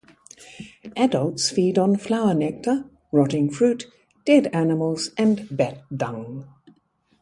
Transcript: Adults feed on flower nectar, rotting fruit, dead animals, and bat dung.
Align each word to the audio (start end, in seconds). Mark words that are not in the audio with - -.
Adults 0.97 1.51
feed 1.51 1.77
on 1.77 1.95
flower 1.95 2.33
nectar, 2.33 2.85
rotting 3.11 3.51
fruit, 3.51 3.85
dead 4.25 4.47
animals, 4.47 5.11
and 5.15 5.47
bat 5.55 5.83
dung. 5.95 6.47